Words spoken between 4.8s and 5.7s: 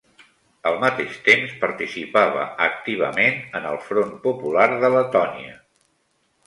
de Letònia.